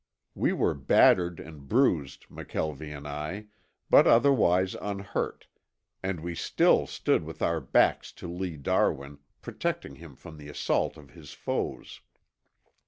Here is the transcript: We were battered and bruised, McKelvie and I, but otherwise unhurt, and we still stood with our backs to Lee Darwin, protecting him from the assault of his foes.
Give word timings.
We 0.33 0.51
were 0.51 0.73
battered 0.73 1.39
and 1.39 1.69
bruised, 1.69 2.25
McKelvie 2.27 2.89
and 2.89 3.07
I, 3.07 3.45
but 3.87 4.07
otherwise 4.07 4.73
unhurt, 4.81 5.45
and 6.01 6.21
we 6.21 6.33
still 6.33 6.87
stood 6.87 7.23
with 7.23 7.43
our 7.43 7.61
backs 7.61 8.11
to 8.13 8.27
Lee 8.27 8.57
Darwin, 8.57 9.19
protecting 9.43 9.97
him 9.97 10.15
from 10.15 10.37
the 10.37 10.49
assault 10.49 10.97
of 10.97 11.11
his 11.11 11.33
foes. 11.33 12.01